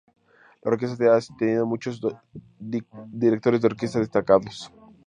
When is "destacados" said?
3.99-4.73